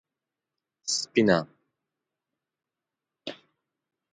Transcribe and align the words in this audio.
_سفينه؟ 0.93 1.37